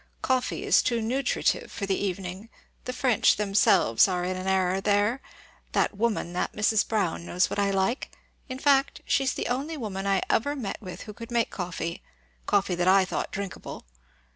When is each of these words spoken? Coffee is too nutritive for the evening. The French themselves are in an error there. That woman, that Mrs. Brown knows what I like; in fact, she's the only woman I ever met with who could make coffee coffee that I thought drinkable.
Coffee 0.23 0.63
is 0.63 0.81
too 0.81 0.99
nutritive 0.99 1.71
for 1.71 1.85
the 1.85 1.95
evening. 2.03 2.49
The 2.85 2.91
French 2.91 3.35
themselves 3.35 4.07
are 4.07 4.23
in 4.23 4.35
an 4.35 4.47
error 4.47 4.81
there. 4.81 5.21
That 5.73 5.95
woman, 5.95 6.33
that 6.33 6.53
Mrs. 6.53 6.87
Brown 6.87 7.23
knows 7.23 7.51
what 7.51 7.59
I 7.59 7.69
like; 7.69 8.09
in 8.49 8.57
fact, 8.57 9.01
she's 9.05 9.35
the 9.35 9.45
only 9.45 9.77
woman 9.77 10.07
I 10.07 10.23
ever 10.27 10.55
met 10.55 10.81
with 10.81 11.03
who 11.03 11.13
could 11.13 11.29
make 11.29 11.51
coffee 11.51 12.01
coffee 12.47 12.73
that 12.73 12.87
I 12.87 13.05
thought 13.05 13.31
drinkable. 13.31 13.85